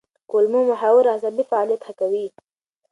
کولمو 0.31 0.61
محور 0.69 1.03
عصبي 1.15 1.43
فعالیت 1.49 1.81
ښه 1.87 1.93
کوي. 1.99 2.25